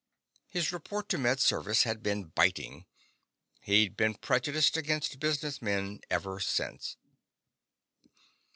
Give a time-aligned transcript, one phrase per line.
[0.47, 2.87] His report to Med Service had been biting.
[3.61, 6.97] He'd been prejudiced against businessmen ever since.